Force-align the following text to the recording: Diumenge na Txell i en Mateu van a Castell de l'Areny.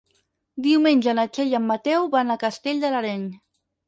Diumenge 0.67 1.13
na 1.19 1.25
Txell 1.35 1.51
i 1.51 1.57
en 1.59 1.67
Mateu 1.71 2.07
van 2.15 2.37
a 2.37 2.39
Castell 2.45 2.81
de 2.85 2.91
l'Areny. 2.95 3.29